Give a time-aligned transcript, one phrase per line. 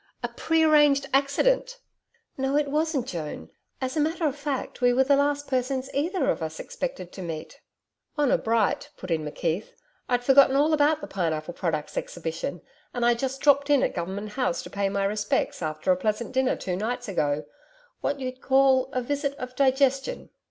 [0.23, 1.77] 'A prearranged accident!'
[2.35, 3.51] 'No it wasn't, Joan.
[3.79, 7.21] As a matter of fact, we were the last persons either of us expected to
[7.21, 7.61] meet.'
[8.17, 9.73] 'Honour bright,' put in McKeith.
[10.09, 12.63] 'I'd forgotten all about the Pineapple Products Exhibition,
[12.95, 16.31] and I just dropped in at Government House to pay my respects after a pleasant
[16.31, 17.45] dinner two nights ago
[17.99, 20.31] What you'd call a visit of digestion.'